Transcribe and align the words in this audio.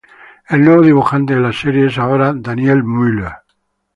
El 0.49 0.65
nuevo 0.65 0.81
dibujante 0.81 1.35
de 1.35 1.41
la 1.41 1.53
serie 1.53 1.85
es 1.85 1.99
ahora 1.99 2.33
Daniel 2.35 2.83
Müller. 2.83 3.33